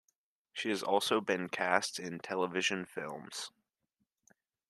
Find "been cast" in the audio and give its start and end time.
1.21-1.99